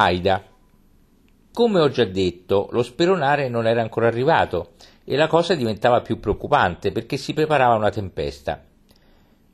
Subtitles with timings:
[0.00, 0.44] Aida.
[1.52, 4.74] Come ho già detto, lo speronare non era ancora arrivato
[5.04, 8.62] e la cosa diventava più preoccupante perché si preparava una tempesta.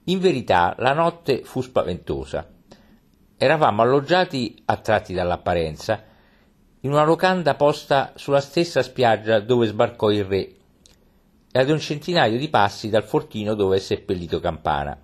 [0.04, 2.46] In verità la notte fu spaventosa.
[3.38, 6.02] Eravamo alloggiati, attratti dall'apparenza,
[6.80, 10.54] in una locanda posta sulla stessa spiaggia dove sbarcò il re
[11.50, 14.98] e ad un centinaio di passi dal fortino dove è seppellito Campana.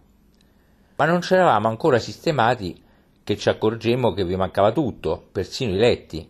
[0.96, 2.88] Ma non c'eravamo ancora sistemati
[3.30, 6.28] che ci accorgemmo che vi mancava tutto, persino i letti.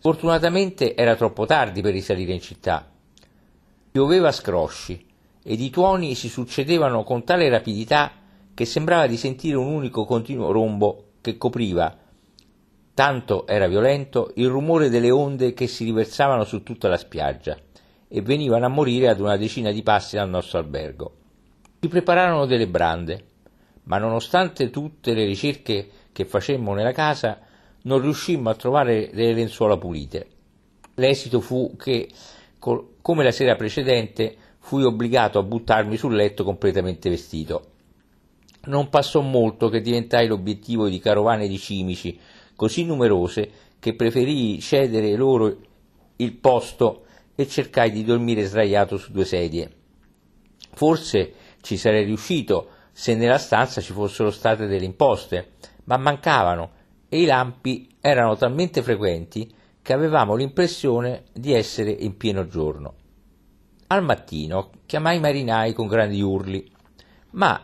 [0.00, 2.90] Fortunatamente era troppo tardi per risalire in città.
[3.92, 5.06] Pioveva a scrosci
[5.44, 8.10] ed i tuoni si succedevano con tale rapidità
[8.52, 11.96] che sembrava di sentire un unico continuo rombo che copriva,
[12.94, 17.56] tanto era violento, il rumore delle onde che si riversavano su tutta la spiaggia
[18.08, 21.14] e venivano a morire ad una decina di passi dal nostro albergo.
[21.78, 23.24] Si prepararono delle brande,
[23.84, 27.38] ma nonostante tutte le ricerche che facemmo nella casa,
[27.82, 30.26] non riuscimmo a trovare delle lenzuola pulite.
[30.94, 32.08] L'esito fu che,
[32.58, 37.66] come la sera precedente, fui obbligato a buttarmi sul letto completamente vestito.
[38.64, 42.18] Non passò molto che diventai l'obiettivo di carovane di cimici
[42.56, 45.56] così numerose che preferii cedere loro
[46.16, 47.04] il posto
[47.36, 49.70] e cercai di dormire sdraiato su due sedie.
[50.72, 55.52] Forse ci sarei riuscito se nella stanza ci fossero state delle imposte,
[55.88, 56.70] ma mancavano
[57.08, 62.94] e i lampi erano talmente frequenti che avevamo l'impressione di essere in pieno giorno.
[63.86, 66.70] Al mattino chiamai i marinai con grandi urli,
[67.30, 67.58] ma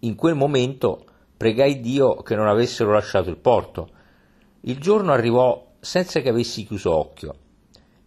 [0.00, 1.04] in quel momento
[1.36, 3.90] pregai Dio che non avessero lasciato il porto.
[4.62, 7.34] Il giorno arrivò senza che avessi chiuso occhio.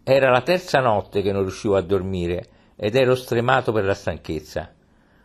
[0.02, 4.72] Era la terza notte che non riuscivo a dormire ed ero stremato per la stanchezza.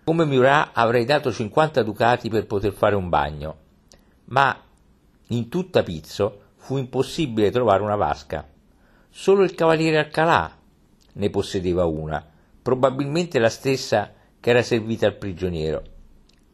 [0.03, 3.67] Come Murat avrei dato 50 ducati per poter fare un bagno
[4.29, 4.59] ma
[5.27, 8.47] in tutta Pizzo fu impossibile trovare una vasca.
[9.09, 10.55] Solo il cavaliere Alcalà
[11.13, 12.25] ne possedeva una,
[12.61, 15.83] probabilmente la stessa che era servita al prigioniero.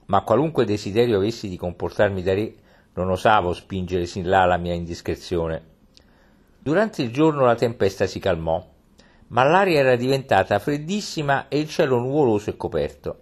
[0.06, 2.54] Ma qualunque desiderio avessi di comportarmi da re,
[2.94, 5.74] non osavo spingere sin là la mia indiscrezione.
[6.60, 8.66] Durante il giorno la tempesta si calmò,
[9.28, 13.20] ma l'aria era diventata freddissima e il cielo nuvoloso e coperto.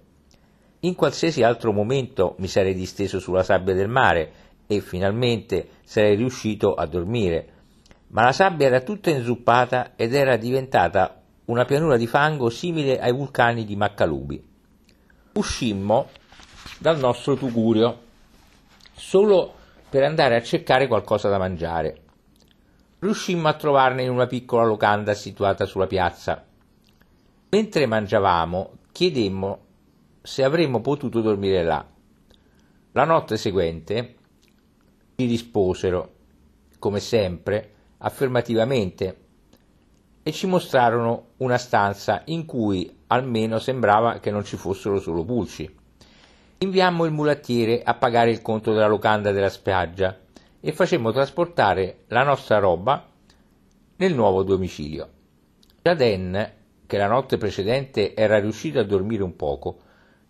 [0.85, 4.31] In qualsiasi altro momento mi sarei disteso sulla sabbia del mare
[4.67, 7.47] e finalmente sarei riuscito a dormire,
[8.07, 13.13] ma la sabbia era tutta inzuppata ed era diventata una pianura di fango simile ai
[13.13, 14.45] vulcani di Maccalubi.
[15.33, 16.09] Uscimmo
[16.79, 17.99] dal nostro tugurio
[18.93, 19.53] solo
[19.89, 22.01] per andare a cercare qualcosa da mangiare.
[22.99, 26.43] Riuscimmo a trovarne in una piccola locanda situata sulla piazza.
[27.49, 29.62] Mentre mangiavamo, chiedemmo
[30.25, 31.85] se avremmo potuto dormire là.
[32.93, 34.15] La notte seguente
[35.17, 36.13] ci risposero,
[36.79, 39.17] come sempre, affermativamente
[40.23, 45.69] e ci mostrarono una stanza in cui almeno sembrava che non ci fossero solo pulci.
[46.59, 50.17] Inviammo il mulattiere a pagare il conto della locanda della spiaggia
[50.61, 53.05] e facemmo trasportare la nostra roba
[53.97, 55.09] nel nuovo domicilio.
[55.81, 56.53] Jaden,
[56.87, 59.79] che la notte precedente era riuscito a dormire un poco,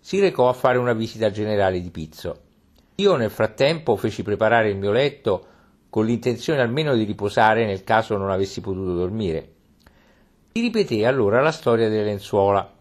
[0.04, 2.52] si recò a fare una visita generale di Pizzo
[2.96, 5.48] io nel frattempo feci preparare il mio letto
[5.90, 9.52] con l'intenzione almeno di riposare nel caso non avessi potuto dormire.
[10.52, 12.72] Ti ripeté allora la storia delle lenzuola.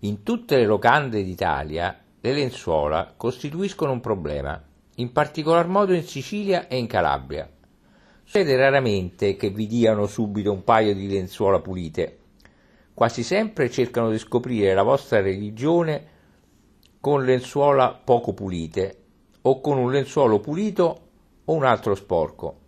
[0.00, 4.60] In tutte le locande d'Italia le lenzuola costituiscono un problema,
[4.96, 7.48] in particolar modo in Sicilia e in Calabria.
[8.24, 12.18] Succede raramente che vi diano subito un paio di lenzuola pulite.
[12.94, 16.18] Quasi sempre cercano di scoprire la vostra religione
[17.00, 18.98] con lenzuola poco pulite
[19.40, 21.08] o con un lenzuolo pulito
[21.46, 22.58] o un altro sporco.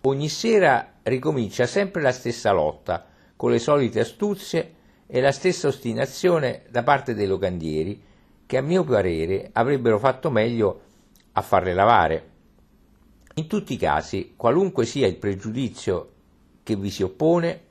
[0.00, 3.06] Ogni sera ricomincia sempre la stessa lotta,
[3.36, 4.74] con le solite astuzie
[5.06, 8.02] e la stessa ostinazione da parte dei locandieri,
[8.46, 10.80] che a mio parere avrebbero fatto meglio
[11.32, 12.30] a farle lavare.
[13.34, 16.12] In tutti i casi, qualunque sia il pregiudizio
[16.62, 17.64] che vi si oppone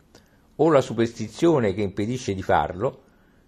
[0.58, 3.02] o la superstizione che impedisce di farlo,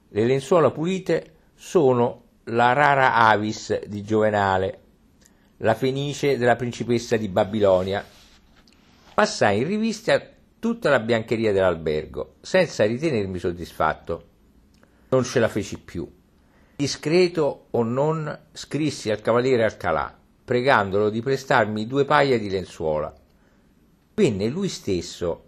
[0.09, 4.79] le lenzuola pulite sono la rara avis di Giovenale,
[5.57, 8.03] la fenice della principessa di Babilonia.
[9.13, 10.21] Passai in rivista
[10.57, 14.27] tutta la biancheria dell'albergo, senza ritenermi soddisfatto.
[15.09, 16.09] Non ce la feci più.
[16.75, 23.13] Discreto o non, scrissi al cavaliere Alcalà, pregandolo di prestarmi due paia di lenzuola.
[24.15, 25.45] Venne lui stesso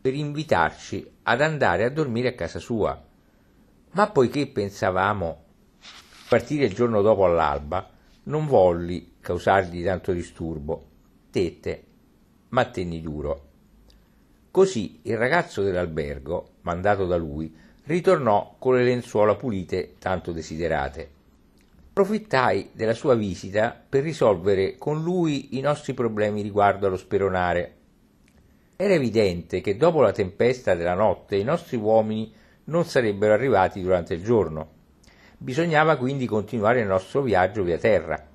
[0.00, 3.02] per invitarci ad andare a dormire a casa sua.
[3.92, 5.45] Ma poiché pensavamo
[6.28, 7.88] partire il giorno dopo all'alba,
[8.24, 10.94] non volli causargli tanto disturbo.
[11.36, 11.84] resistette,
[12.48, 13.42] ma tenni duro.
[14.50, 21.10] Così il ragazzo dell'albergo, mandato da lui, ritornò con le lenzuola pulite tanto desiderate.
[21.90, 27.74] Approfittai della sua visita per risolvere con lui i nostri problemi riguardo allo speronare.
[28.76, 32.32] Era evidente che dopo la tempesta della notte i nostri uomini
[32.64, 34.74] non sarebbero arrivati durante il giorno.
[35.38, 38.26] Bisognava quindi continuare il nostro viaggio via terra.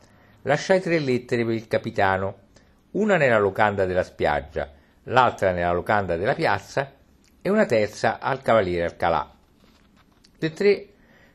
[0.43, 2.35] Lasciai tre lettere per il capitano,
[2.91, 4.71] una nella locanda della spiaggia,
[5.03, 6.91] l'altra nella locanda della piazza
[7.41, 9.33] e una terza al cavaliere Alcalà.
[10.37, 10.87] Le tre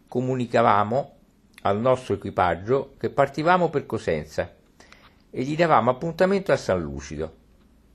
[0.06, 1.14] comunicavamo
[1.62, 4.54] al nostro equipaggio che partivamo per Cosenza
[5.30, 7.44] e gli davamo appuntamento a San Lucido.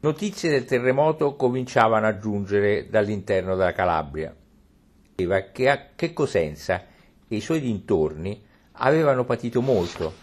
[0.02, 4.36] Notizie del terremoto cominciavano a giungere dall'interno della Calabria.
[5.16, 6.86] Che, che Cosenza
[7.32, 8.44] e i suoi dintorni
[8.74, 10.14] avevano patito molto.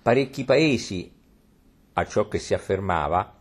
[0.00, 1.12] Parecchi paesi,
[1.92, 3.36] a ciò che si affermava,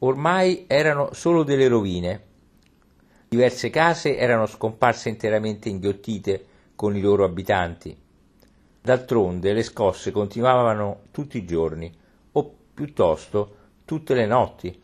[0.00, 2.22] ormai erano solo delle rovine.
[3.28, 6.44] Diverse case erano scomparse interamente inghiottite
[6.74, 7.96] con i loro abitanti.
[8.82, 11.90] D'altronde le scosse continuavano tutti i giorni,
[12.32, 13.56] o piuttosto
[13.86, 14.82] tutte le notti,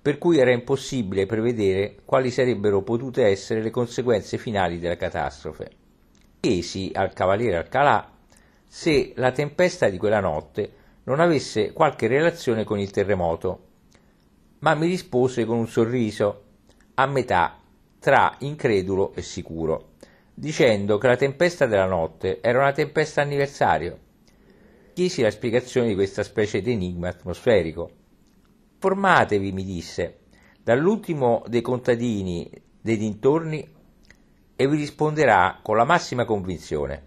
[0.00, 5.81] per cui era impossibile prevedere quali sarebbero potute essere le conseguenze finali della catastrofe.
[6.44, 8.10] Chiesi al cavaliere Alcalà
[8.66, 10.72] se la tempesta di quella notte
[11.04, 13.68] non avesse qualche relazione con il terremoto
[14.58, 16.42] ma mi rispose con un sorriso,
[16.94, 17.60] a metà
[18.00, 19.90] tra incredulo e sicuro,
[20.34, 23.98] dicendo che la tempesta della notte era una tempesta anniversario.
[24.94, 27.88] Chiesi la spiegazione di questa specie di enigma atmosferico.
[28.78, 30.22] Formatevi, mi disse,
[30.60, 32.50] dall'ultimo dei contadini
[32.80, 33.71] dei dintorni
[34.56, 37.06] e vi risponderà con la massima convinzione.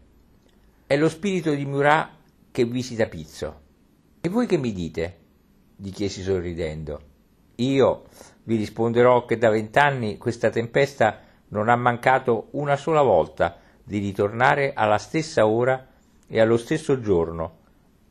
[0.87, 2.09] È lo spirito di Murat
[2.51, 3.61] che visita Pizzo.
[4.21, 5.19] E voi che mi dite?
[5.75, 7.01] gli chiesi sorridendo.
[7.55, 8.03] Io
[8.43, 14.73] vi risponderò che da vent'anni questa tempesta non ha mancato una sola volta di ritornare
[14.73, 15.87] alla stessa ora
[16.27, 17.59] e allo stesso giorno,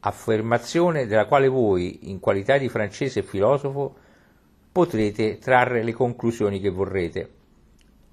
[0.00, 3.96] affermazione della quale voi, in qualità di francese filosofo,
[4.70, 7.30] potrete trarre le conclusioni che vorrete.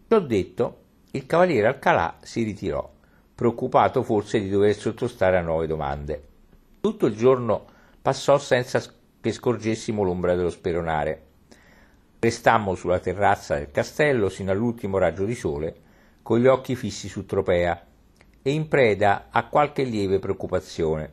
[0.08, 0.81] Ciò detto,
[1.12, 2.90] il cavaliere Alcalà si ritirò,
[3.36, 6.28] preoccupato forse di dover sottostare a nuove domande.
[6.80, 7.66] Tutto il giorno
[8.02, 8.82] passò senza
[9.20, 11.26] che scorgessimo l'ombra dello speronare.
[12.18, 15.76] Restammo sulla terrazza del castello sino all'ultimo raggio di sole,
[16.22, 17.86] con gli occhi fissi su Tropea
[18.42, 21.12] e in preda a qualche lieve preoccupazione.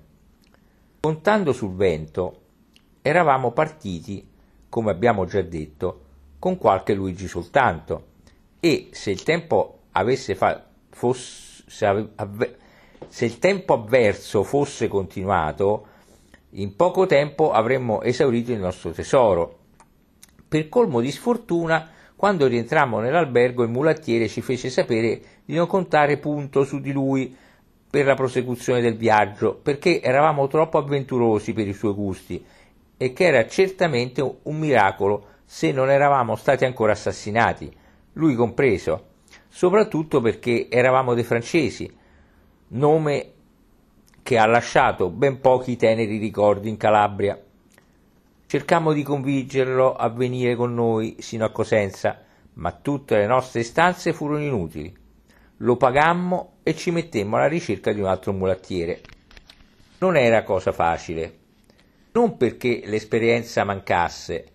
[1.00, 2.42] Contando sul vento,
[3.02, 4.26] eravamo partiti,
[4.68, 6.04] come abbiamo già detto,
[6.38, 8.06] con qualche Luigi soltanto,
[8.60, 12.56] e se il tempo avesse fa- fosse, avve-
[13.08, 15.86] se il tempo avverso fosse continuato,
[16.52, 19.56] in poco tempo avremmo esaurito il nostro tesoro.
[20.48, 26.16] Per colmo di sfortuna, quando rientrammo nell'albergo, il mulattiere ci fece sapere di non contare
[26.16, 27.36] punto su di lui
[27.90, 32.44] per la prosecuzione del viaggio, perché eravamo troppo avventurosi per i suoi gusti
[32.96, 37.74] e che era certamente un miracolo se non eravamo stati ancora assassinati,
[38.14, 39.04] lui compreso,
[39.58, 41.92] soprattutto perché eravamo dei francesi,
[42.68, 43.32] nome
[44.22, 47.36] che ha lasciato ben pochi teneri ricordi in Calabria.
[48.46, 52.22] Cercammo di convincerlo a venire con noi sino a Cosenza,
[52.52, 54.96] ma tutte le nostre istanze furono inutili.
[55.56, 59.00] Lo pagammo e ci mettemmo alla ricerca di un altro mulattiere.
[59.98, 61.36] Non era cosa facile,
[62.12, 64.46] non perché l'esperienza mancasse,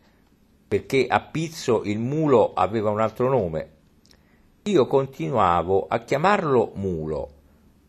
[0.66, 3.73] perché a Pizzo il mulo aveva un altro nome.
[4.68, 7.32] Io continuavo a chiamarlo mulo,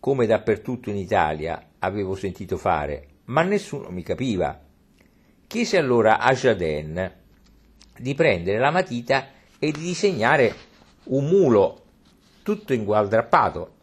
[0.00, 4.60] come dappertutto in Italia, avevo sentito fare, ma nessuno mi capiva.
[5.46, 7.12] Chiesi allora a Jaden
[7.96, 10.52] di prendere la matita e di disegnare
[11.04, 11.82] un mulo
[12.42, 13.74] tutto ingualdrappato.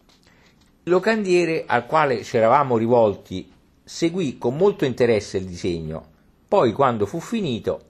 [0.83, 3.49] Il locandiere al quale ci eravamo rivolti
[3.81, 6.05] seguì con molto interesse il disegno.
[6.45, 7.83] Poi, quando fu finito,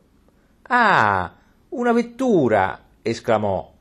[0.67, 1.35] Ah,
[1.69, 2.79] una vettura!
[3.01, 3.79] esclamò.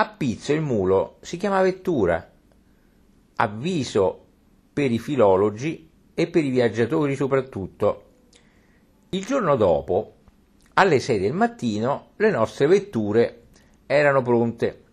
[0.00, 2.30] A Pizzo il mulo si chiama vettura.
[3.34, 4.26] Avviso
[4.72, 8.04] per i filologi e per i viaggiatori soprattutto.
[9.08, 10.14] Il giorno dopo,
[10.74, 13.46] alle 6 del mattino, le nostre vetture
[13.86, 14.84] erano pronte.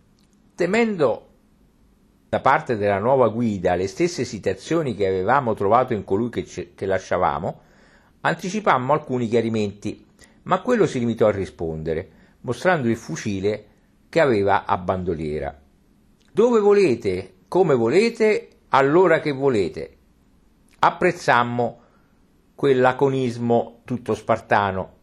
[0.56, 1.28] Temendo
[2.28, 6.74] da parte della nuova guida le stesse citazioni che avevamo trovato in colui che, ce-
[6.74, 7.62] che lasciavamo,
[8.22, 10.04] anticipammo alcuni chiarimenti,
[10.46, 12.10] ma quello si limitò a rispondere,
[12.42, 13.74] mostrando il fucile
[14.16, 15.54] che aveva a bandoliera.
[16.32, 19.98] Dove volete, come volete, allora che volete.
[20.80, 21.82] Apprezzammo
[22.56, 24.94] quel laconismo tutto spartano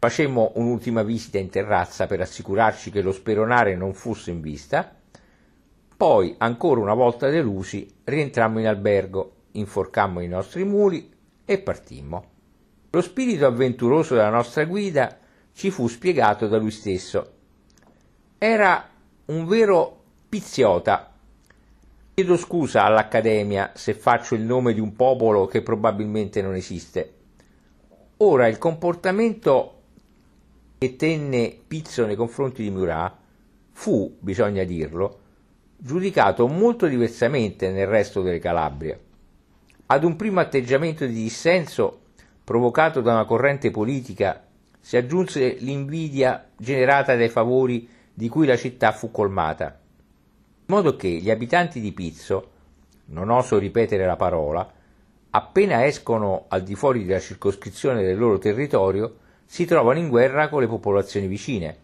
[0.00, 4.92] Facemmo un'ultima visita in terrazza per assicurarci che lo speronare non fosse in vista.
[5.96, 11.14] Poi, ancora una volta delusi, rientrammo in albergo, inforcammo i nostri muli
[11.44, 12.24] e partimmo.
[12.90, 15.16] Lo spirito avventuroso della nostra guida
[15.52, 17.34] ci fu spiegato da lui stesso.
[18.38, 18.86] Era
[19.26, 21.10] un vero piziota.
[22.12, 27.14] Chiedo scusa all'Accademia se faccio il nome di un popolo che probabilmente non esiste.
[28.18, 29.80] Ora, il comportamento
[30.76, 33.14] che tenne Pizzo nei confronti di Murat
[33.72, 35.20] fu, bisogna dirlo,
[35.78, 39.00] giudicato molto diversamente nel resto delle Calabrie.
[39.86, 42.00] Ad un primo atteggiamento di dissenso
[42.44, 44.44] provocato da una corrente politica
[44.78, 49.78] si aggiunse l'invidia generata dai favori di cui la città fu colmata,
[50.68, 52.50] in modo che gli abitanti di Pizzo,
[53.08, 54.72] non oso ripetere la parola,
[55.28, 60.62] appena escono al di fuori della circoscrizione del loro territorio, si trovano in guerra con
[60.62, 61.76] le popolazioni vicine.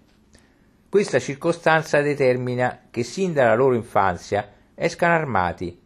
[0.89, 5.79] Questa circostanza determina che sin dalla loro infanzia escano armati,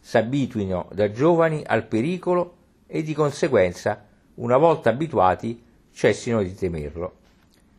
[0.00, 4.02] s'abituino da giovani al pericolo e di conseguenza,
[4.36, 5.62] una volta abituati,
[5.92, 7.16] cessino di temerlo.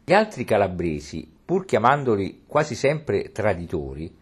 [0.04, 4.14] Gli altri calabresi pur chiamandoli quasi sempre traditori,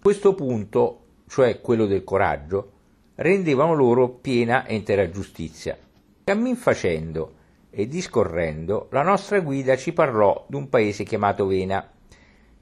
[0.00, 2.72] questo punto, cioè quello del coraggio,
[3.16, 5.76] rendevano loro piena e intera giustizia.
[6.22, 7.34] Cammin facendo
[7.70, 11.90] e discorrendo, la nostra guida ci parlò d'un paese chiamato Vena,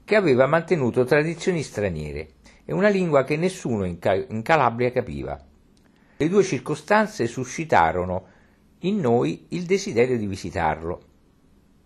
[0.03, 2.29] che aveva mantenuto tradizioni straniere
[2.65, 5.39] e una lingua che nessuno in, Cal- in Calabria capiva.
[6.17, 8.25] Le due circostanze suscitarono
[8.79, 11.01] in noi il desiderio di visitarlo.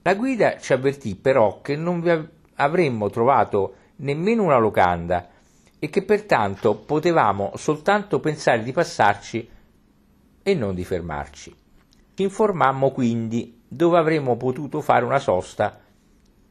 [0.03, 2.12] La guida ci avvertì però che non vi
[2.55, 5.29] avremmo trovato nemmeno una locanda
[5.77, 9.50] e che pertanto potevamo soltanto pensare di passarci
[10.41, 11.55] e non di fermarci.
[12.15, 15.79] Ci informammo quindi dove avremmo potuto fare una sosta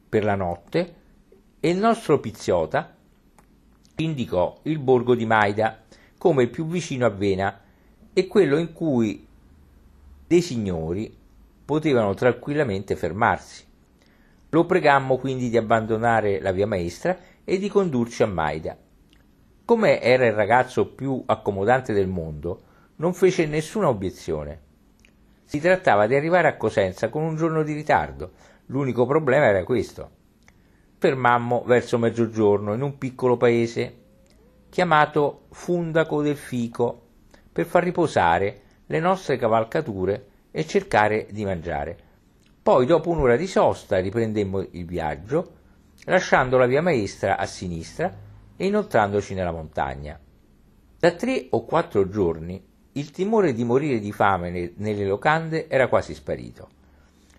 [0.09, 0.95] per la notte
[1.59, 2.95] e il nostro Piziota
[3.97, 5.83] indicò il borgo di Maida
[6.17, 7.59] come il più vicino a Vena
[8.13, 9.27] e quello in cui
[10.25, 11.19] dei signori
[11.63, 13.65] potevano tranquillamente fermarsi.
[14.49, 18.77] Lo pregammo quindi di abbandonare la via maestra e di condurci a Maida.
[19.63, 22.61] Come era il ragazzo più accomodante del mondo,
[22.97, 24.61] non fece nessuna obiezione.
[25.45, 28.31] Si trattava di arrivare a Cosenza con un giorno di ritardo,
[28.67, 30.09] l'unico problema era questo.
[30.97, 33.99] Fermammo verso mezzogiorno in un piccolo paese
[34.69, 37.07] chiamato Fundaco del Fico
[37.51, 41.97] per far riposare le nostre cavalcature e cercare di mangiare.
[42.61, 45.53] Poi, dopo un'ora di sosta, riprendemmo il viaggio,
[46.05, 48.13] lasciando la via maestra a sinistra
[48.55, 50.19] e inoltrandoci nella montagna.
[50.99, 56.13] Da tre o quattro giorni il timore di morire di fame nelle locande era quasi
[56.13, 56.69] sparito.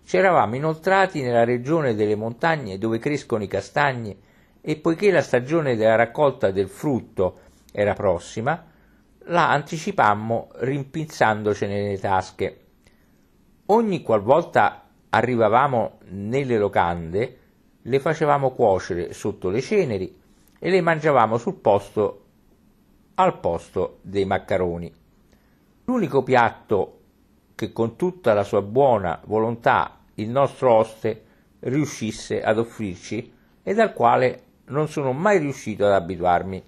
[0.03, 4.17] Ci eravamo inoltrati nella regione delle montagne dove crescono i castagni
[4.59, 7.39] e poiché la stagione della raccolta del frutto
[7.71, 8.65] era prossima,
[9.27, 12.62] la anticipammo rimpinzandocene nelle tasche
[13.67, 17.37] Ogni qualvolta arrivavamo nelle locande,
[17.81, 20.19] le facevamo cuocere sotto le ceneri
[20.59, 22.25] e le mangiavamo sul posto
[23.15, 24.93] al posto dei maccaroni.
[25.85, 26.99] L'unico piatto
[27.55, 31.23] che con tutta la sua buona volontà il nostro oste
[31.59, 36.61] riuscisse ad offrirci e dal quale non sono mai riuscito ad abituarmi.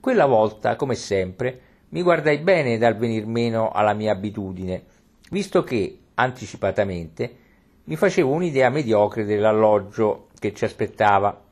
[0.00, 1.60] Quella volta, come sempre,
[1.90, 4.96] mi guardai bene dal venir meno alla mia abitudine
[5.30, 7.36] visto che, anticipatamente,
[7.84, 11.44] mi facevo un'idea mediocre dell'alloggio che ci aspettava.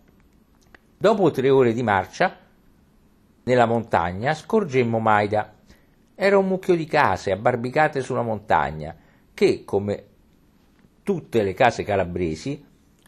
[0.99, 2.37] Dopo tre ore di marcia,
[3.45, 5.55] nella montagna, scorgemmo Maida.
[6.15, 8.97] Era un mucchio di case abbarbicate sulla montagna
[9.33, 10.05] che, come
[11.03, 12.65] tutte le case calabresi,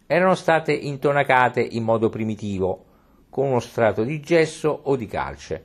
[0.06, 2.84] erano state intonacate in modo primitivo,
[3.28, 5.64] con uno strato di gesso o di calce,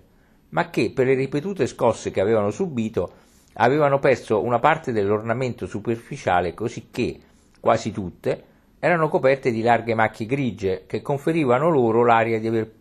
[0.49, 3.11] ma che per le ripetute scosse che avevano subito
[3.53, 7.19] avevano perso una parte dell'ornamento superficiale cosicché
[7.59, 8.43] quasi tutte
[8.79, 12.71] erano coperte di larghe macchie grigie che conferivano loro l'aria di aver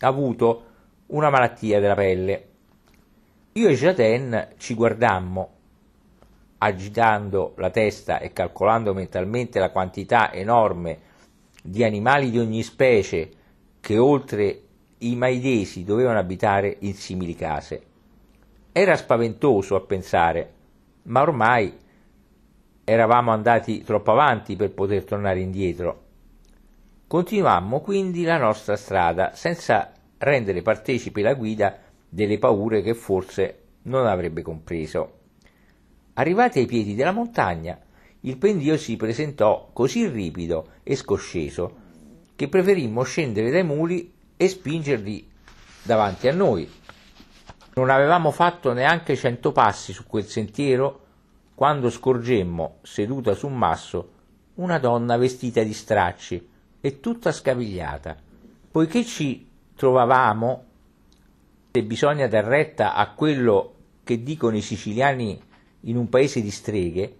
[0.00, 0.64] avuto
[1.06, 2.48] una malattia della pelle.
[3.52, 5.50] Io e Jaten ci guardammo,
[6.58, 10.98] agitando la testa e calcolando mentalmente la quantità enorme
[11.62, 13.30] di animali di ogni specie
[13.80, 14.60] che oltre
[14.98, 17.82] i maidesi dovevano abitare in simili case.
[18.78, 20.52] Era spaventoso a pensare,
[21.04, 21.74] ma ormai
[22.84, 26.02] eravamo andati troppo avanti per poter tornare indietro.
[27.06, 34.06] Continuammo quindi la nostra strada senza rendere partecipe la guida delle paure che forse non
[34.06, 35.20] avrebbe compreso.
[36.12, 37.80] Arrivati ai piedi della montagna,
[38.20, 41.76] il pendio si presentò così ripido e scosceso
[42.36, 45.30] che preferimmo scendere dai muli e spingerli
[45.82, 46.84] davanti a noi.
[47.78, 51.00] Non avevamo fatto neanche cento passi su quel sentiero
[51.54, 54.12] quando scorgemmo, seduta su un masso,
[54.54, 56.48] una donna vestita di stracci
[56.80, 58.16] e tutta scapigliata.
[58.70, 60.64] Poiché ci trovavamo,
[61.72, 65.38] se bisogna dar retta a quello che dicono i siciliani
[65.80, 67.16] in un paese di streghe,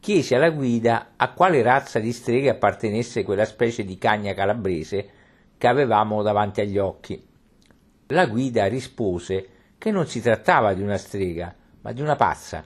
[0.00, 5.08] chiese alla guida a quale razza di streghe appartenesse quella specie di cagna calabrese
[5.56, 7.26] che avevamo davanti agli occhi.
[8.08, 9.48] La guida rispose
[9.84, 12.64] che non si trattava di una strega, ma di una pazza.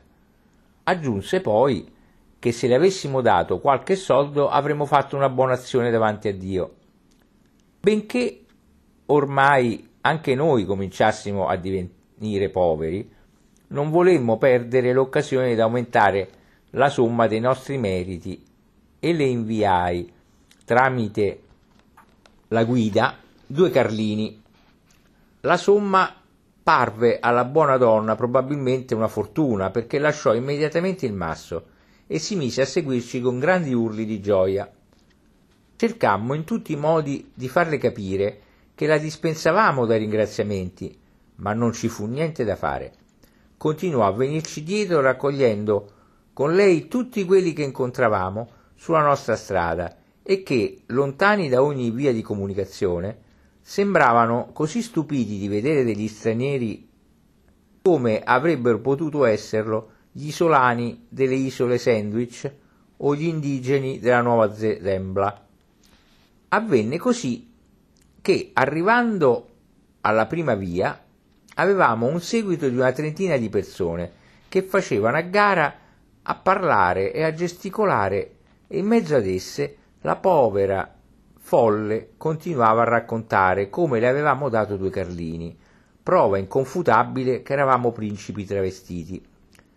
[0.85, 1.93] Aggiunse poi
[2.39, 6.77] che se le avessimo dato qualche soldo avremmo fatto una buona azione davanti a Dio.
[7.81, 8.45] Benché
[9.07, 13.13] ormai anche noi cominciassimo a divenire poveri,
[13.67, 16.31] non volemmo perdere l'occasione di aumentare
[16.71, 18.41] la somma dei nostri meriti
[19.01, 20.09] e le inviai
[20.65, 21.43] tramite
[22.47, 24.41] la guida due carlini.
[25.41, 26.13] La somma
[26.69, 31.65] parve alla buona donna probabilmente una fortuna perché lasciò immediatamente il masso
[32.07, 34.71] e si mise a seguirci con grandi urli di gioia.
[35.77, 38.41] Cercammo in tutti i modi di farle capire
[38.75, 40.95] che la dispensavamo dai ringraziamenti,
[41.37, 42.93] ma non ci fu niente da fare.
[43.57, 45.93] Continuò a venirci dietro raccogliendo
[46.35, 52.13] con lei tutti quelli che incontravamo sulla nostra strada e che, lontani da ogni via
[52.13, 53.21] di comunicazione,
[53.69, 56.89] sembravano così stupiti di vedere degli stranieri
[57.83, 62.51] come avrebbero potuto esserlo gli isolani delle isole Sandwich
[62.97, 65.47] o gli indigeni della Nuova Zembla.
[66.49, 67.53] Avvenne così
[68.23, 69.49] che, arrivando
[70.01, 71.05] alla prima via,
[71.57, 74.13] avevamo un seguito di una trentina di persone
[74.49, 75.75] che facevano a gara
[76.23, 80.98] a parlare e a gesticolare e in mezzo ad esse la povera
[81.49, 85.57] folle continuava a raccontare come le avevamo dato due carlini,
[86.03, 89.27] prova inconfutabile che eravamo principi travestiti.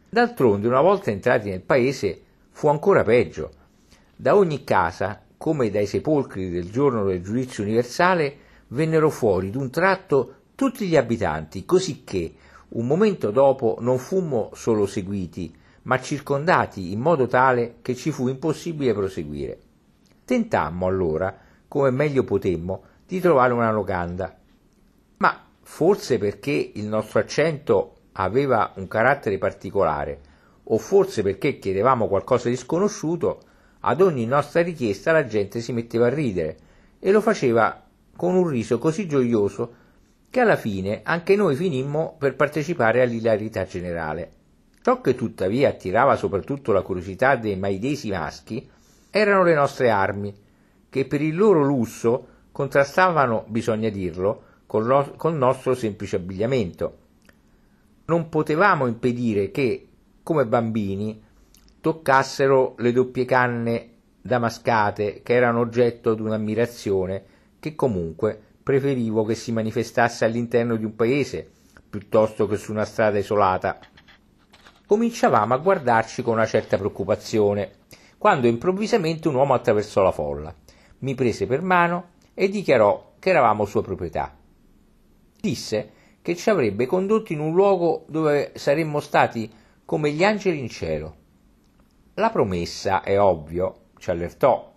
[0.10, 3.52] D'altronde, una volta entrati nel paese, fu ancora peggio.
[4.14, 8.36] Da ogni casa, come dai sepolcri del giorno del giudizio universale,
[8.68, 12.34] vennero fuori d'un tratto tutti gli abitanti, così che,
[12.68, 18.28] un momento dopo, non fummo solo seguiti, ma circondati in modo tale che ci fu
[18.28, 19.58] impossibile proseguire.
[20.26, 21.41] Tentammo allora,
[21.72, 24.38] come meglio potemmo, di trovare una locanda,
[25.20, 30.20] ma forse perché il nostro accento aveva un carattere particolare,
[30.64, 33.40] o forse perché chiedevamo qualcosa di sconosciuto,
[33.80, 36.58] ad ogni nostra richiesta la gente si metteva a ridere
[37.00, 37.82] e lo faceva
[38.18, 39.74] con un riso così gioioso
[40.30, 44.32] che alla fine anche noi finimmo per partecipare all'ilarità generale.
[44.82, 48.70] Ciò che tuttavia attirava soprattutto la curiosità dei maidesi maschi
[49.10, 50.41] erano le nostre armi,
[50.92, 56.98] che per il loro lusso contrastavano, bisogna dirlo, col, col nostro semplice abbigliamento.
[58.06, 59.88] Non potevamo impedire che,
[60.22, 61.24] come bambini,
[61.80, 63.90] toccassero le doppie canne
[64.22, 67.24] damascate che erano oggetto di un'ammirazione
[67.58, 71.50] che comunque preferivo che si manifestasse all'interno di un paese
[71.90, 73.80] piuttosto che su una strada isolata
[74.86, 77.72] cominciavamo a guardarci con una certa preoccupazione,
[78.18, 80.54] quando improvvisamente un uomo attraversò la folla,
[81.02, 84.36] mi prese per mano e dichiarò che eravamo sua proprietà.
[85.40, 89.52] Disse che ci avrebbe condotto in un luogo dove saremmo stati
[89.86, 91.16] come gli angeli in cielo.
[92.16, 94.74] La promessa, è ovvio, ci allertò.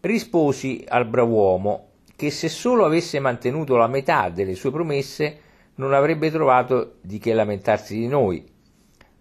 [0.00, 5.40] Risposi al brav'uomo che se solo avesse mantenuto la metà delle sue promesse
[5.76, 8.58] non avrebbe trovato di che lamentarsi di noi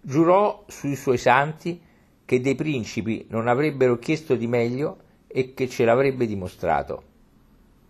[0.02, 1.82] Giurò sui suoi santi
[2.24, 4.98] che dei principi non avrebbero chiesto di meglio
[5.32, 7.04] e che ce l'avrebbe dimostrato.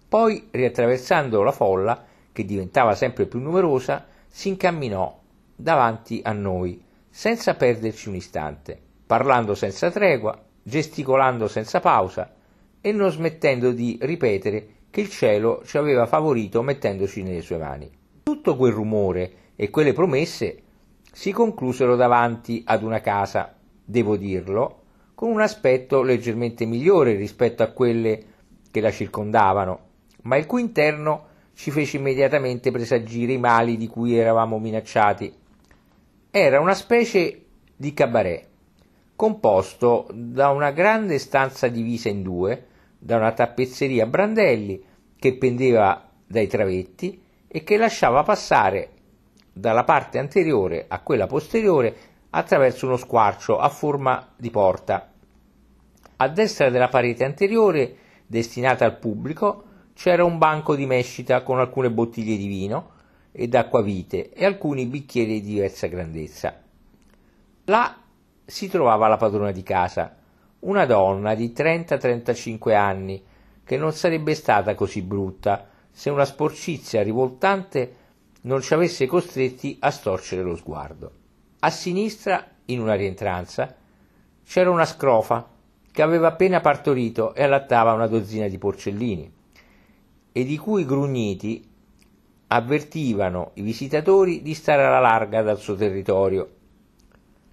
[0.07, 5.19] Poi, riattraversando la folla, che diventava sempre più numerosa, si incamminò
[5.55, 12.33] davanti a noi, senza perderci un istante, parlando senza tregua, gesticolando senza pausa
[12.81, 17.89] e non smettendo di ripetere che il cielo ci aveva favorito mettendoci nelle sue mani.
[18.23, 20.61] Tutto quel rumore e quelle promesse
[21.11, 24.78] si conclusero davanti ad una casa, devo dirlo,
[25.19, 28.23] con un aspetto leggermente migliore rispetto a quelle
[28.71, 29.79] che la circondavano,
[30.21, 35.35] ma il cui interno ci fece immediatamente presagire i mali di cui eravamo minacciati.
[36.31, 38.47] Era una specie di cabaret,
[39.17, 44.81] composto da una grande stanza divisa in due, da una tappezzeria a brandelli
[45.17, 48.91] che pendeva dai travetti e che lasciava passare
[49.51, 51.93] dalla parte anteriore a quella posteriore
[52.29, 55.08] attraverso uno squarcio a forma di porta.
[56.21, 57.95] A destra della parete anteriore,
[58.27, 62.91] destinata al pubblico, c'era un banco di mescita con alcune bottiglie di vino
[63.31, 66.61] ed acquavite e alcuni bicchieri di diversa grandezza.
[67.63, 68.01] Là
[68.43, 70.17] si trovava la padrona di casa,
[70.59, 73.23] una donna di 30-35 anni,
[73.63, 77.95] che non sarebbe stata così brutta se una sporcizia rivoltante
[78.41, 81.11] non ci avesse costretti a storcere lo sguardo.
[81.59, 83.73] A sinistra, in una rientranza,
[84.43, 85.57] c'era una scrofa
[85.99, 89.29] che aveva appena partorito e allattava una dozzina di porcellini,
[90.31, 91.61] e di cui grugniti
[92.47, 96.51] avvertivano i visitatori di stare alla larga dal suo territorio.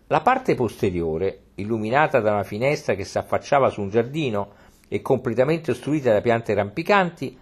[0.07, 4.53] La parte posteriore, illuminata da una finestra che s'affacciava su un giardino
[4.87, 7.37] e completamente ostruita da piante rampicanti,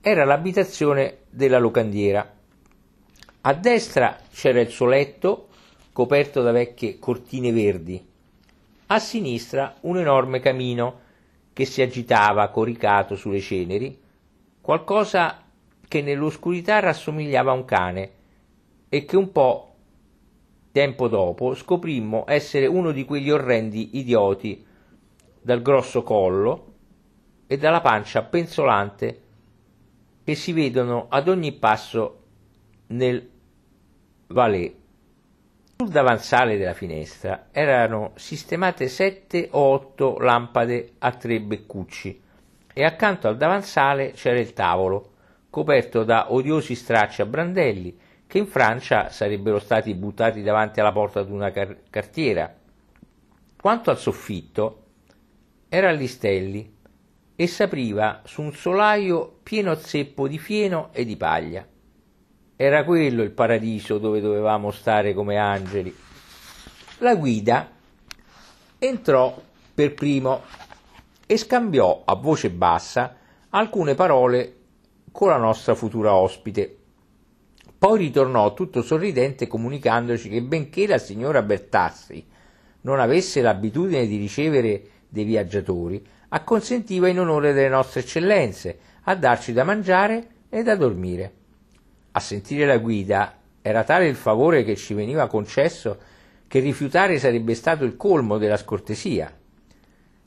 [0.00, 2.28] era l'abitazione della locandiera.
[3.42, 5.46] A destra c'era il suo letto
[5.92, 8.09] coperto da vecchie cortine verdi.
[8.92, 11.00] A sinistra un enorme camino
[11.52, 13.96] che si agitava coricato sulle ceneri,
[14.60, 15.44] qualcosa
[15.86, 18.10] che nell'oscurità rassomigliava a un cane
[18.88, 19.74] e che un po'
[20.72, 24.66] tempo dopo scoprimmo essere uno di quegli orrendi idioti
[25.40, 26.72] dal grosso collo
[27.46, 29.22] e dalla pancia penzolante
[30.24, 32.22] che si vedono ad ogni passo
[32.88, 33.30] nel
[34.26, 34.79] Valais.
[35.80, 42.20] Sul davanzale della finestra erano sistemate sette o otto lampade a tre beccucci
[42.70, 45.12] e accanto al davanzale c'era il tavolo,
[45.48, 51.22] coperto da odiosi stracci a brandelli che in Francia sarebbero stati buttati davanti alla porta
[51.22, 52.54] di una car- cartiera.
[53.58, 54.84] Quanto al soffitto,
[55.66, 56.76] era agli stelli
[57.34, 61.66] e s'apriva su un solaio pieno zeppo di fieno e di paglia.
[62.62, 65.96] Era quello il paradiso dove dovevamo stare come angeli.
[66.98, 67.70] La guida
[68.78, 69.40] entrò
[69.72, 70.42] per primo
[71.24, 73.16] e scambiò a voce bassa
[73.48, 74.56] alcune parole
[75.10, 76.76] con la nostra futura ospite.
[77.78, 82.22] Poi ritornò tutto sorridente comunicandoci che benché la signora Bertassi
[82.82, 89.54] non avesse l'abitudine di ricevere dei viaggiatori, acconsentiva in onore delle nostre eccellenze a darci
[89.54, 91.38] da mangiare e da dormire.
[92.12, 95.98] A sentire la guida era tale il favore che ci veniva concesso
[96.48, 99.32] che rifiutare sarebbe stato il colmo della scortesia.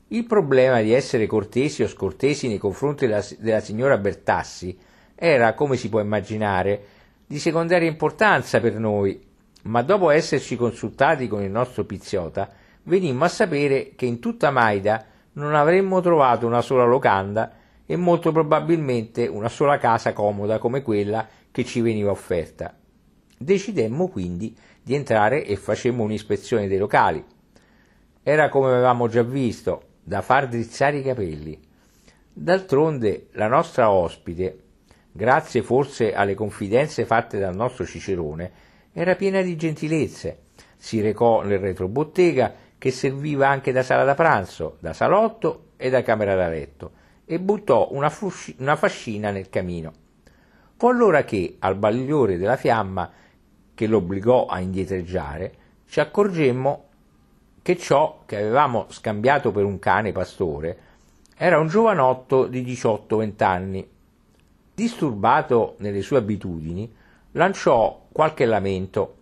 [0.08, 4.78] Il problema di essere cortesi o scortesi nei confronti della, della signora Bertassi
[5.14, 6.82] era, come si può immaginare,
[7.26, 9.20] di secondaria importanza per noi,
[9.64, 12.50] ma dopo esserci consultati con il nostro Piziota,
[12.84, 17.52] venimmo a sapere che in tutta Maida non avremmo trovato una sola locanda
[17.86, 22.76] e molto probabilmente una sola casa comoda come quella che ci veniva offerta.
[23.36, 27.24] Decidemmo quindi di entrare e facemmo un'ispezione dei locali.
[28.22, 31.58] Era come avevamo già visto, da far drizzare i capelli.
[32.32, 34.58] D'altronde la nostra ospite,
[35.12, 38.50] grazie forse alle confidenze fatte dal nostro Cicerone,
[38.92, 40.38] era piena di gentilezze.
[40.76, 46.02] Si recò nel retrobottega che serviva anche da sala da pranzo, da salotto e da
[46.02, 46.92] camera da letto,
[47.26, 49.92] e buttò una, fusci- una fascina nel camino.
[50.76, 53.10] Fu allora che, al bagliore della fiamma
[53.74, 55.54] che l'obbligò a indietreggiare,
[55.86, 56.84] ci accorgemmo
[57.62, 60.78] che ciò che avevamo scambiato per un cane pastore
[61.36, 63.88] era un giovanotto di 18-20 anni.
[64.74, 66.92] Disturbato nelle sue abitudini,
[67.32, 69.16] lanciò qualche lamento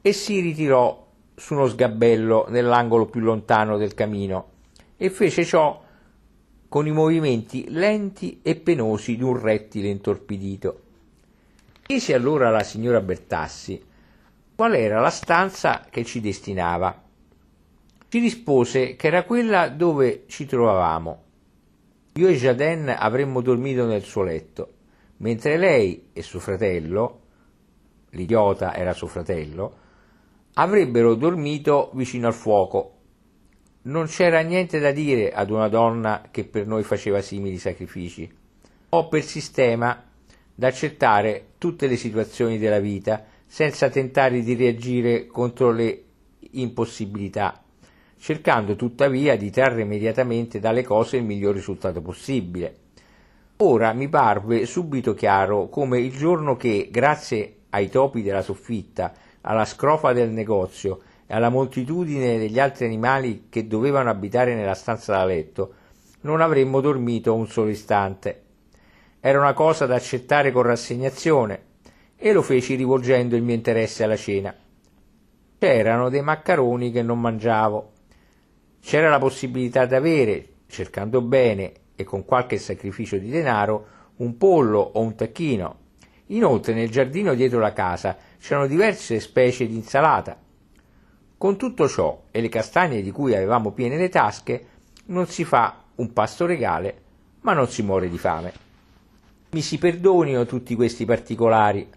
[0.00, 4.48] e si ritirò su uno sgabello nell'angolo più lontano del camino
[4.96, 5.82] e fece ciò
[6.70, 10.82] con i movimenti lenti e penosi di un rettile intorpidito.
[11.82, 13.82] Chiese allora alla signora Bertassi
[14.54, 17.02] qual era la stanza che ci destinava.
[18.06, 21.22] Ci rispose che era quella dove ci trovavamo.
[22.12, 24.74] Io e Jaden avremmo dormito nel suo letto,
[25.16, 27.20] mentre lei e suo fratello,
[28.10, 29.76] l'idiota era suo fratello,
[30.54, 32.98] avrebbero dormito vicino al fuoco.
[33.82, 38.30] Non c'era niente da dire ad una donna che per noi faceva simili sacrifici.
[38.90, 40.04] Ho per sistema
[40.54, 46.02] d'accettare tutte le situazioni della vita senza tentare di reagire contro le
[46.50, 47.62] impossibilità,
[48.18, 52.76] cercando tuttavia di trarre immediatamente dalle cose il miglior risultato possibile.
[53.62, 59.64] Ora mi parve subito chiaro come il giorno che, grazie ai topi della soffitta, alla
[59.64, 65.24] scrofa del negozio e alla moltitudine degli altri animali che dovevano abitare nella stanza da
[65.24, 65.74] letto,
[66.22, 68.42] non avremmo dormito un solo istante.
[69.20, 71.66] Era una cosa da accettare con rassegnazione
[72.16, 74.52] e lo feci rivolgendo il mio interesse alla cena.
[75.56, 77.92] C'erano dei maccaroni che non mangiavo.
[78.80, 84.80] C'era la possibilità di avere, cercando bene e con qualche sacrificio di denaro, un pollo
[84.80, 85.78] o un tacchino.
[86.26, 90.48] Inoltre nel giardino dietro la casa c'erano diverse specie di insalata.
[91.40, 94.66] Con tutto ciò e le castagne di cui avevamo piene le tasche,
[95.06, 97.00] non si fa un pasto regale,
[97.40, 98.52] ma non si muore di fame.
[99.52, 101.88] Mi si perdonino tutti questi particolari,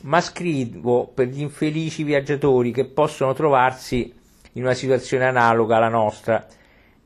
[0.00, 4.12] ma scrivo per gli infelici viaggiatori che possono trovarsi
[4.54, 6.44] in una situazione analoga alla nostra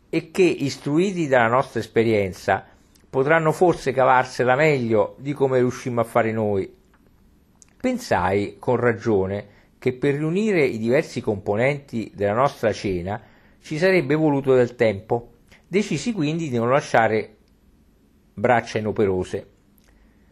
[0.09, 2.65] e che, istruiti dalla nostra esperienza,
[3.11, 6.75] potranno forse cavarsela meglio di come riuscimmo a fare noi.
[7.79, 13.21] Pensai, con ragione, che per riunire i diversi componenti della nostra cena
[13.61, 15.33] ci sarebbe voluto del tempo.
[15.67, 17.39] Decisi quindi di non lasciare
[18.33, 19.49] braccia inoperose.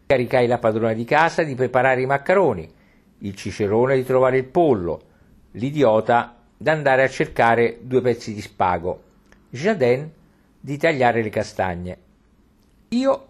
[0.07, 2.73] Caricai la padrona di casa di preparare i maccheroni,
[3.19, 5.03] il cicerone di trovare il pollo,
[5.51, 9.03] l'idiota d'andare a cercare due pezzi di spago,
[9.49, 10.09] Jadin
[10.61, 11.99] di tagliare le castagne.
[12.91, 13.27] Io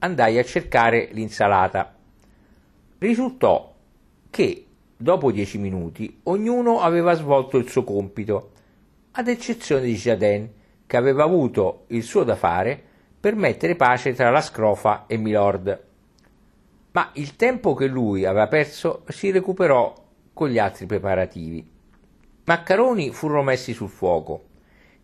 [0.00, 1.94] andai a cercare l'insalata.
[2.98, 3.72] Risultò
[4.28, 4.66] che,
[5.04, 8.52] dopo dieci minuti, ognuno aveva svolto il suo compito,
[9.12, 10.48] ad eccezione di Jadin,
[10.86, 12.82] che aveva avuto il suo da fare
[13.20, 15.82] per mettere pace tra la scrofa e Milord.
[16.92, 19.92] Ma il tempo che lui aveva perso si recuperò
[20.32, 21.58] con gli altri preparativi.
[21.58, 21.66] I
[22.42, 24.44] maccheroni furono messi sul fuoco,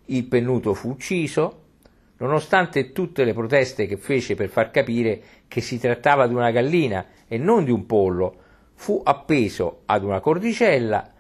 [0.07, 1.65] il pennuto fu ucciso,
[2.17, 7.05] nonostante tutte le proteste che fece per far capire che si trattava di una gallina
[7.29, 8.49] e non di un pollo,
[8.81, 11.13] fu appeso ad una cordicella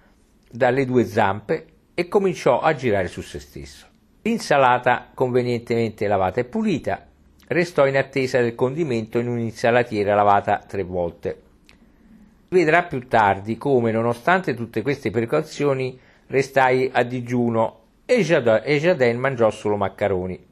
[0.50, 3.86] dalle due zampe e cominciò a girare su se stesso.
[4.22, 7.06] L'insalata, convenientemente lavata e pulita,
[7.48, 11.42] restò in attesa del condimento in un'insalatiera lavata tre volte.
[12.48, 19.76] Vedrà più tardi come, nonostante tutte queste precauzioni, restai a digiuno e Jadin mangiò solo
[19.76, 20.46] maccheroni.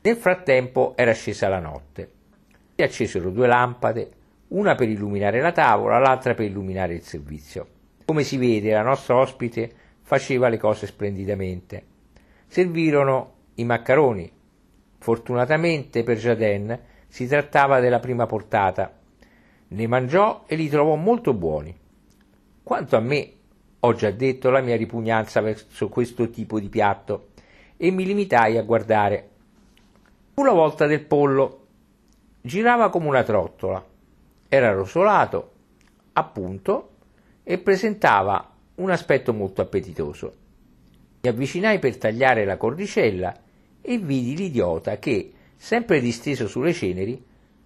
[0.00, 2.10] Nel frattempo era scesa la notte.
[2.74, 4.10] Si accesero due lampade,
[4.48, 7.66] una per illuminare la tavola, l'altra per illuminare il servizio.
[8.04, 9.70] Come si vede, la nostra ospite
[10.02, 11.94] faceva le cose splendidamente
[12.46, 14.32] servirono i maccheroni.
[14.98, 18.98] Fortunatamente per Jadin si trattava della prima portata.
[19.68, 21.76] Ne mangiò e li trovò molto buoni.
[22.62, 23.32] Quanto a me,
[23.80, 27.28] ho già detto la mia ripugnanza verso questo tipo di piatto
[27.76, 29.28] e mi limitai a guardare.
[30.34, 31.64] Fu la volta del pollo.
[32.40, 33.84] Girava come una trottola.
[34.48, 35.52] Era rosolato,
[36.12, 36.90] appunto,
[37.42, 40.34] e presentava un aspetto molto appetitoso.
[41.22, 43.34] Mi avvicinai per tagliare la cordicella
[43.80, 47.24] e vidi l'idiota che, sempre disteso sulle ceneri,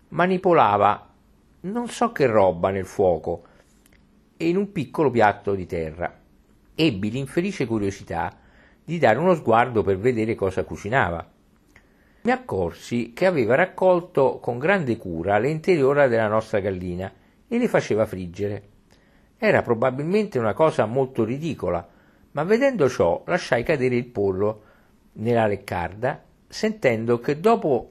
[0.09, 1.09] manipolava
[1.62, 3.45] non so che roba nel fuoco
[4.37, 6.19] e in un piccolo piatto di terra.
[6.75, 8.38] Ebbi l'infelice curiosità
[8.83, 11.31] di dare uno sguardo per vedere cosa cucinava.
[12.23, 17.11] Mi accorsi che aveva raccolto con grande cura l'interiore della nostra gallina
[17.49, 18.63] e le faceva friggere.
[19.39, 21.89] Era probabilmente una cosa molto ridicola,
[22.33, 24.63] ma vedendo ciò lasciai cadere il pollo
[25.15, 27.91] nella leccarda, sentendo che dopo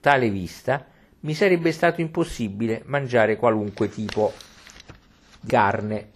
[0.00, 0.86] tale vista
[1.20, 4.32] mi sarebbe stato impossibile mangiare qualunque tipo
[5.40, 6.10] di carne.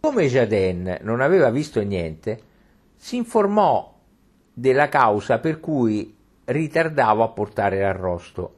[0.00, 2.38] Come Jadin non aveva visto niente,
[2.96, 3.98] si informò
[4.52, 8.56] della causa per cui ritardavo a portare l'arrosto.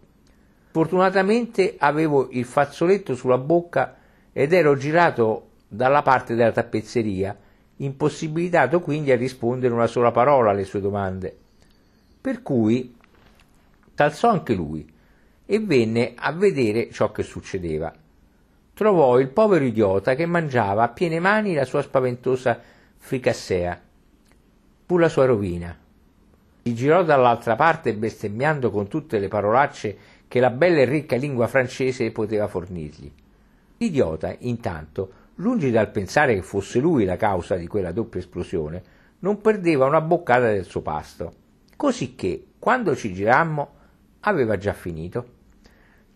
[0.71, 3.97] Fortunatamente avevo il fazzoletto sulla bocca
[4.33, 7.37] ed ero girato dalla parte della tappezzeria
[7.79, 11.37] impossibilitato quindi a rispondere una sola parola alle sue domande.
[12.21, 12.95] Per cui
[13.95, 14.87] s'alzò anche lui
[15.45, 17.93] e venne a vedere ciò che succedeva.
[18.75, 22.61] Trovò il povero idiota che mangiava a piene mani la sua spaventosa
[22.97, 23.81] fricassea.
[24.85, 25.86] Fu la sua rovina.
[26.67, 31.47] Si girò dall'altra parte bestemmiando con tutte le parolacce che la bella e ricca lingua
[31.47, 33.09] francese poteva fornirgli.
[33.77, 38.83] L'idiota, intanto, lungi dal pensare che fosse lui la causa di quella doppia esplosione,
[39.21, 41.35] non perdeva una boccata del suo pasto,
[41.77, 43.75] così che, quando ci girammo,
[44.23, 45.25] aveva già finito.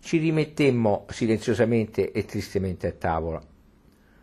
[0.01, 3.41] Ci rimettemmo silenziosamente e tristemente a tavola.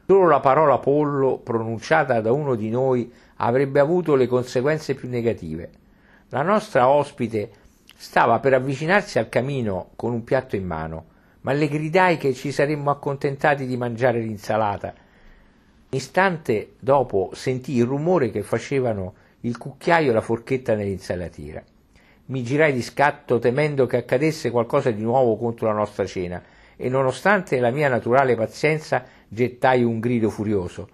[0.05, 5.85] Solo la parola pollo pronunciata da uno di noi avrebbe avuto le conseguenze più negative.
[6.29, 7.51] La nostra ospite
[7.95, 11.05] stava per avvicinarsi al camino con un piatto in mano,
[11.41, 14.93] ma le gridai che ci saremmo accontentati di mangiare l'insalata.
[15.89, 21.63] Istante dopo sentii il rumore che facevano il cucchiaio e la forchetta nell'insalatiera.
[22.25, 26.43] Mi girai di scatto temendo che accadesse qualcosa di nuovo contro la nostra cena
[26.75, 30.89] e nonostante la mia naturale pazienza gettai un grido furioso.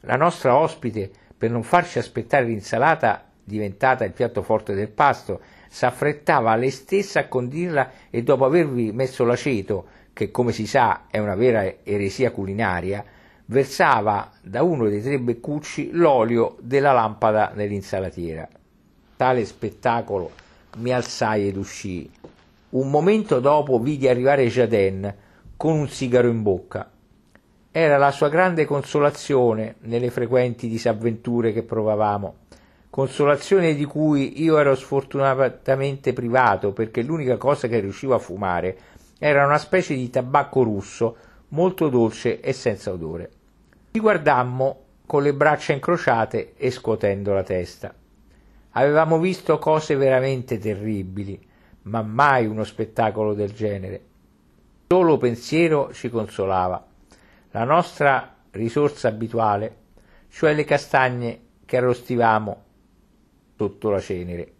[0.00, 6.54] La nostra ospite, per non farci aspettare l'insalata, diventata il piatto forte del pasto, s'affrettava
[6.54, 11.34] lei stessa a condirla e dopo avervi messo l'aceto, che come si sa è una
[11.34, 13.04] vera eresia culinaria,
[13.46, 18.48] versava da uno dei tre beccucci l'olio della lampada nell'insalatiera.
[19.16, 20.30] Tale spettacolo
[20.78, 22.10] mi alzai ed uscii.
[22.70, 25.14] Un momento dopo vidi arrivare Jaden
[25.56, 26.90] con un sigaro in bocca.
[27.72, 32.34] Era la sua grande consolazione nelle frequenti disavventure che provavamo,
[32.90, 38.76] consolazione di cui io ero sfortunatamente privato perché l'unica cosa che riuscivo a fumare
[39.18, 41.16] era una specie di tabacco russo
[41.48, 43.30] molto dolce e senza odore.
[43.92, 47.94] Ci guardammo con le braccia incrociate e scuotendo la testa.
[48.72, 51.40] Avevamo visto cose veramente terribili,
[51.82, 54.04] ma mai uno spettacolo del genere.
[54.88, 56.84] Solo pensiero ci consolava.
[57.52, 59.76] La nostra risorsa abituale,
[60.28, 62.64] cioè le castagne che arrostivamo
[63.60, 64.52] sotto la cenere.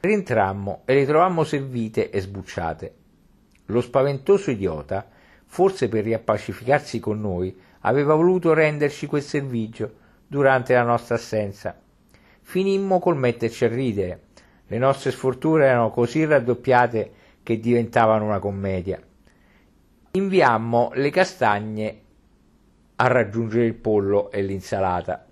[0.00, 2.94] Rientrammo e le trovammo servite e sbucciate.
[3.66, 5.08] Lo spaventoso idiota,
[5.46, 9.94] forse per riappacificarsi con noi, aveva voluto renderci quel servigio
[10.26, 11.80] durante la nostra assenza.
[12.42, 14.24] Finimmo col metterci a ridere.
[14.66, 17.12] Le nostre sfortune erano così raddoppiate
[17.42, 19.00] che diventavano una commedia.
[20.10, 22.00] Inviammo le castagne
[22.96, 25.24] a raggiungere il pollo e l'insalata.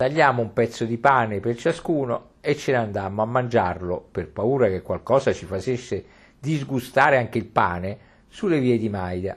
[0.00, 4.66] Tagliamo un pezzo di pane per ciascuno e ce ne andammo a mangiarlo, per paura
[4.68, 6.02] che qualcosa ci facesse
[6.38, 9.36] disgustare anche il pane, sulle vie di Maida.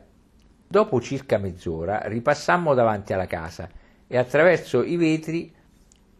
[0.66, 3.70] Dopo circa mezz'ora ripassammo davanti alla casa
[4.08, 5.54] e attraverso i vetri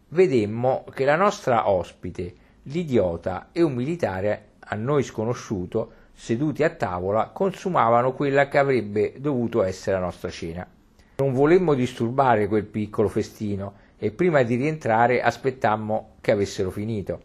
[0.08, 7.28] vedemmo che la nostra ospite, l'idiota e un militare a noi sconosciuto, seduti a tavola,
[7.28, 10.68] consumavano quella che avrebbe dovuto essere la nostra cena.
[11.16, 17.20] Non volemmo disturbare quel piccolo festino e prima di rientrare aspettammo che avessero finito.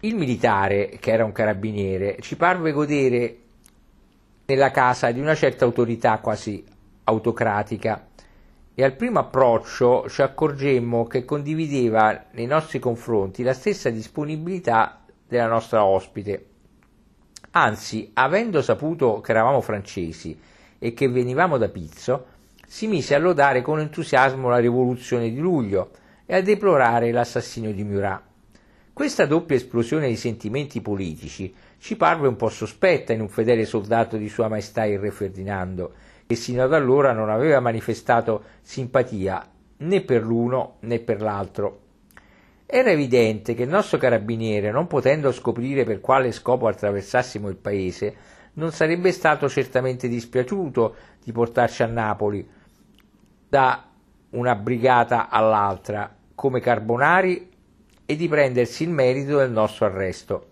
[0.00, 3.38] Il militare, che era un carabiniere, ci parve godere
[4.46, 6.62] nella casa di una certa autorità quasi
[7.04, 8.08] autocratica
[8.74, 15.46] e al primo approccio ci accorgemmo che condivideva nei nostri confronti la stessa disponibilità della
[15.46, 16.46] nostra ospite.
[17.52, 20.38] Anzi, avendo saputo che eravamo francesi
[20.78, 22.26] e che venivamo da Pizzo,
[22.66, 25.90] si mise a lodare con entusiasmo la rivoluzione di luglio
[26.26, 28.22] e a deplorare l'assassinio di Murat.
[28.92, 34.16] Questa doppia esplosione di sentimenti politici ci parve un po' sospetta in un fedele soldato
[34.16, 35.94] di Sua Maestà il Re Ferdinando,
[36.26, 41.80] che sino ad allora non aveva manifestato simpatia né per l'uno né per l'altro.
[42.66, 48.14] Era evidente che il nostro carabiniere, non potendo scoprire per quale scopo attraversassimo il paese,
[48.54, 52.48] non sarebbe stato certamente dispiaciuto di portarci a Napoli
[53.48, 53.88] da
[54.34, 57.50] una brigata all'altra come carbonari
[58.06, 60.48] e di prendersi il merito del nostro arresto.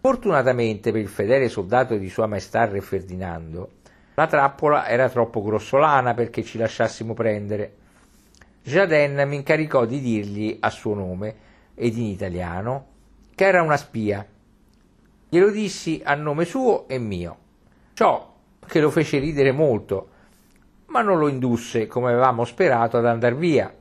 [0.00, 3.70] Fortunatamente per il fedele soldato di Sua Maestà Re Ferdinando,
[4.14, 7.76] la trappola era troppo grossolana perché ci lasciassimo prendere.
[8.62, 11.34] Jaden mi incaricò di dirgli a suo nome
[11.74, 12.86] ed in italiano
[13.34, 14.26] che era una spia.
[15.28, 17.38] Glielo dissi a nome suo e mio.
[17.94, 18.34] Ciò
[18.66, 20.08] che lo fece ridere molto
[20.92, 23.74] ma non lo indusse, come avevamo sperato, ad andar via.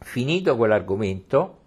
[0.00, 1.58] Finito quell'argomento,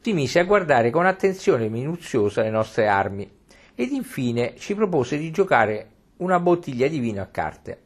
[0.00, 3.28] si mise a guardare con attenzione minuziosa le nostre armi
[3.74, 7.80] ed infine ci propose di giocare una bottiglia di vino a carte.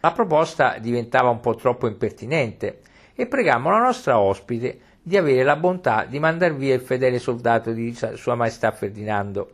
[0.00, 2.80] La proposta diventava un po' troppo impertinente
[3.14, 7.70] e pregammo la nostra ospite di avere la bontà di mandar via il fedele soldato
[7.70, 9.50] di Sua Maestà Ferdinando.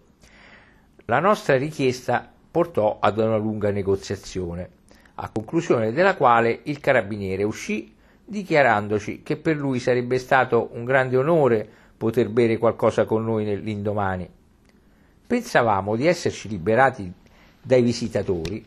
[1.05, 4.81] La nostra richiesta portò ad una lunga negoziazione
[5.15, 7.95] a conclusione della quale il carabiniere uscì
[8.25, 14.29] dichiarandoci che per lui sarebbe stato un grande onore poter bere qualcosa con noi l'indomani.
[15.27, 17.13] Pensavamo di esserci liberati
[17.61, 18.65] dai visitatori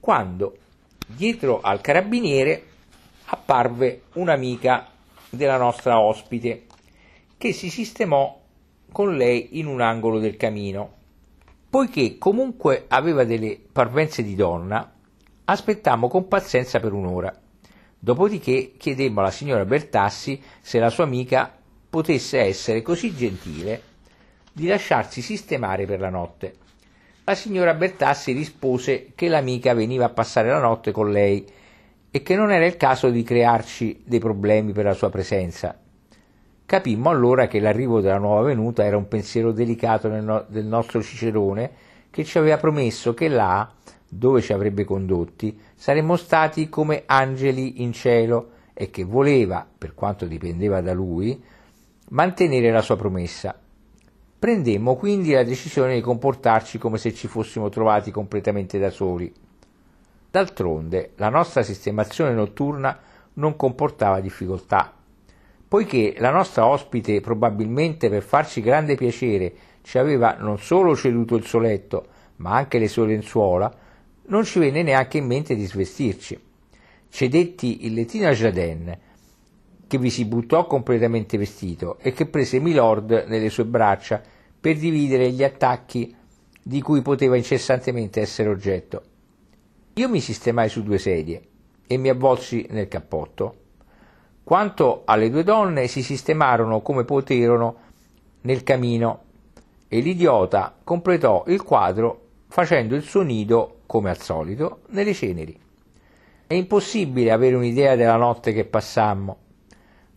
[0.00, 0.56] quando
[1.06, 2.62] dietro al carabiniere
[3.26, 4.88] apparve un'amica
[5.30, 6.66] della nostra ospite
[7.38, 8.40] che si sistemò
[8.92, 10.92] con lei in un angolo del camino.
[11.68, 14.93] Poiché comunque aveva delle parvenze di donna,
[15.46, 17.30] Aspettammo con pazienza per un'ora.
[17.98, 21.52] Dopodiché chiedemmo alla signora Bertassi se la sua amica
[21.90, 23.82] potesse essere così gentile
[24.50, 26.54] di lasciarsi sistemare per la notte.
[27.24, 31.46] La signora Bertassi rispose che l'amica veniva a passare la notte con lei
[32.10, 35.78] e che non era il caso di crearci dei problemi per la sua presenza.
[36.64, 41.70] Capimmo allora che l'arrivo della nuova venuta era un pensiero delicato del nostro Cicerone
[42.08, 43.70] che ci aveva promesso che là
[44.16, 50.26] dove ci avrebbe condotti, saremmo stati come angeli in cielo e che voleva, per quanto
[50.26, 51.42] dipendeva da lui,
[52.10, 53.58] mantenere la sua promessa.
[54.38, 59.32] Prendemmo quindi la decisione di comportarci come se ci fossimo trovati completamente da soli.
[60.30, 62.98] D'altronde la nostra sistemazione notturna
[63.34, 64.92] non comportava difficoltà,
[65.66, 69.52] poiché la nostra ospite probabilmente per farci grande piacere
[69.82, 72.06] ci aveva non solo ceduto il suo letto,
[72.36, 73.72] ma anche le sue lenzuola,
[74.26, 76.40] non ci venne neanche in mente di svestirci.
[77.08, 78.98] Cedetti il lettino a Jaden,
[79.86, 84.20] che vi si buttò completamente vestito e che prese Milord nelle sue braccia
[84.58, 86.14] per dividere gli attacchi
[86.62, 89.02] di cui poteva incessantemente essere oggetto.
[89.94, 91.42] Io mi sistemai su due sedie
[91.86, 93.56] e mi avvolsi nel cappotto.
[94.42, 97.76] Quanto alle due donne si sistemarono come poterono
[98.40, 99.22] nel camino
[99.86, 102.23] e l'idiota completò il quadro
[102.54, 105.58] facendo il suo nido, come al solito, nelle ceneri.
[106.46, 109.38] È impossibile avere un'idea della notte che passammo.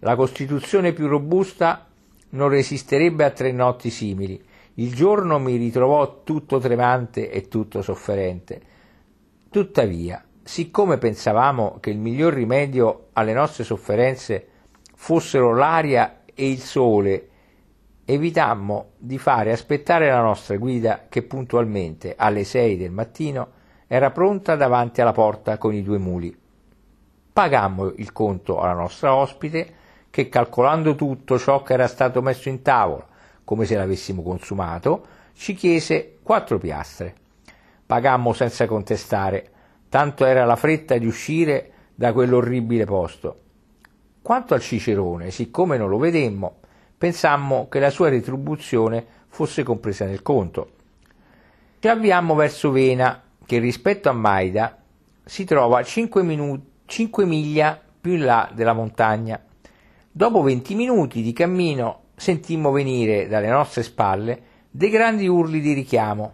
[0.01, 1.87] La costituzione più robusta
[2.29, 4.39] non resisterebbe a tre notti simili.
[4.75, 8.61] Il giorno mi ritrovò tutto tremante e tutto sofferente.
[9.49, 14.47] Tuttavia, siccome pensavamo che il miglior rimedio alle nostre sofferenze
[14.93, 17.29] fossero l'aria e il sole,
[18.09, 23.49] evitammo di fare aspettare la nostra guida che puntualmente alle sei del mattino
[23.85, 26.33] era pronta davanti alla porta con i due muli.
[27.33, 29.73] Pagammo il conto alla nostra ospite
[30.09, 33.05] che calcolando tutto ciò che era stato messo in tavola,
[33.43, 37.13] come se l'avessimo consumato, ci chiese quattro piastre.
[37.85, 39.51] Pagammo senza contestare,
[39.89, 43.41] tanto era la fretta di uscire da quell'orribile posto.
[44.21, 46.59] Quanto al Cicerone, siccome non lo vedemmo,
[46.97, 50.71] pensammo che la sua retribuzione fosse compresa nel conto.
[51.79, 54.77] Ci avviammo verso Vena, che rispetto a Maida
[55.23, 59.39] si trova 5, minu- 5 miglia più in là della montagna.
[60.11, 64.41] Dopo 20 minuti di cammino sentimmo venire dalle nostre spalle
[64.71, 66.33] dei grandi urli di richiamo.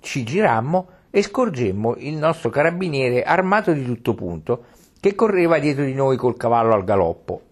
[0.00, 4.64] Ci girammo e scorgemmo il nostro carabiniere armato di tutto punto
[4.98, 7.42] che correva dietro di noi col cavallo al galoppo.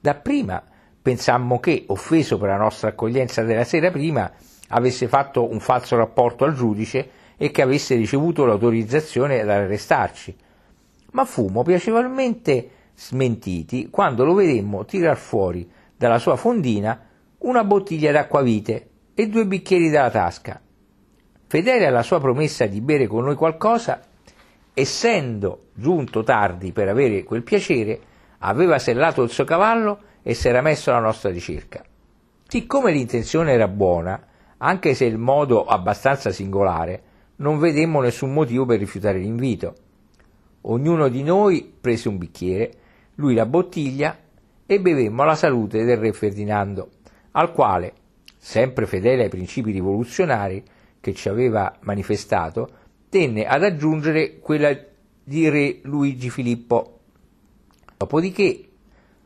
[0.00, 0.62] Dapprima
[1.06, 4.28] pensammo che, offeso per la nostra accoglienza della sera prima,
[4.70, 10.36] avesse fatto un falso rapporto al giudice e che avesse ricevuto l'autorizzazione ad arrestarci.
[11.12, 17.00] Ma fummo piacevolmente smentiti quando lo vedemmo tirar fuori dalla sua fondina
[17.38, 20.60] una bottiglia d'acquavite e due bicchieri dalla tasca.
[21.46, 24.00] Fedele alla sua promessa di bere con noi qualcosa,
[24.74, 28.00] essendo giunto tardi per avere quel piacere,
[28.38, 31.84] aveva sellato il suo cavallo e si era messo alla nostra ricerca.
[32.48, 34.20] Siccome l'intenzione era buona,
[34.56, 37.02] anche se il modo abbastanza singolare,
[37.36, 39.74] non vedemmo nessun motivo per rifiutare l'invito.
[40.62, 42.72] Ognuno di noi prese un bicchiere,
[43.14, 44.18] lui la bottiglia
[44.66, 46.88] e bevemmo alla salute del re Ferdinando,
[47.30, 47.92] al quale,
[48.36, 50.60] sempre fedele ai principi rivoluzionari
[50.98, 52.68] che ci aveva manifestato,
[53.08, 54.76] tenne ad aggiungere quella
[55.22, 56.98] di re Luigi Filippo.
[57.96, 58.65] Dopodiché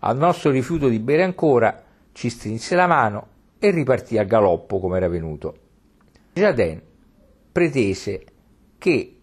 [0.01, 1.83] al nostro rifiuto di bere ancora,
[2.13, 3.29] ci strinse la mano
[3.59, 5.57] e ripartì a galoppo come era venuto.
[6.33, 6.81] Jaden
[7.53, 8.25] pretese
[8.79, 9.17] che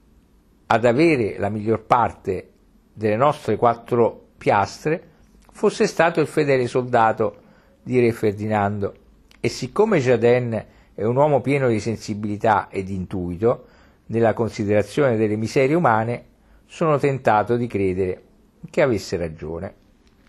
[0.68, 2.50] ad avere la miglior parte
[2.94, 5.16] delle nostre quattro piastre
[5.52, 7.42] fosse stato il fedele soldato
[7.82, 8.94] di Re Ferdinando
[9.40, 13.66] e siccome Jaden è un uomo pieno di sensibilità e di intuito
[14.08, 16.26] nella considerazione delle miserie umane,
[16.66, 18.24] sono tentato di credere
[18.70, 19.74] che avesse ragione.